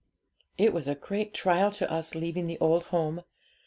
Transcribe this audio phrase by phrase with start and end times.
[0.57, 3.21] 'It was a great trial to us, leaving the old home.